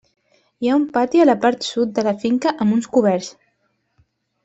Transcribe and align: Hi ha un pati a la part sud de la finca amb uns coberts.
Hi 0.65 0.69
ha 0.71 0.77
un 0.77 0.87
pati 0.95 1.21
a 1.25 1.27
la 1.27 1.35
part 1.45 1.67
sud 1.69 1.91
de 1.99 2.07
la 2.09 2.17
finca 2.25 2.57
amb 2.67 2.77
uns 2.79 2.91
coberts. 2.99 3.33